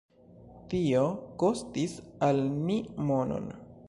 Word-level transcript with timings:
Tio 0.71 1.03
kostis 1.43 1.93
al 2.29 2.41
ni 2.71 2.79
monon. 3.11 3.47